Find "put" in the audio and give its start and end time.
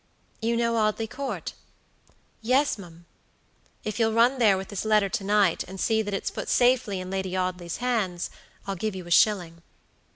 6.31-6.49